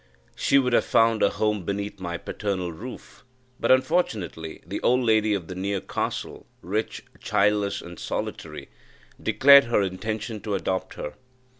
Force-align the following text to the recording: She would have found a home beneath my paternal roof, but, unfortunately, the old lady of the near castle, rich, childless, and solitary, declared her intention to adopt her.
She 0.35 0.57
would 0.57 0.73
have 0.73 0.83
found 0.83 1.21
a 1.21 1.29
home 1.29 1.63
beneath 1.63 1.99
my 1.99 2.17
paternal 2.17 2.71
roof, 2.71 3.23
but, 3.59 3.69
unfortunately, 3.71 4.59
the 4.65 4.81
old 4.81 5.01
lady 5.01 5.35
of 5.35 5.45
the 5.47 5.53
near 5.53 5.79
castle, 5.79 6.47
rich, 6.63 7.03
childless, 7.19 7.83
and 7.83 7.99
solitary, 7.99 8.69
declared 9.21 9.65
her 9.65 9.83
intention 9.83 10.41
to 10.41 10.55
adopt 10.55 10.95
her. 10.95 11.13